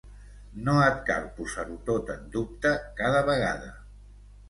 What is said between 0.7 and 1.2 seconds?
et